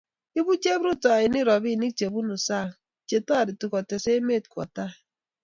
[0.39, 2.73] ibu cheprutoinik robik che bunu sang'
[3.07, 4.93] che toritu kotes emet kowo tai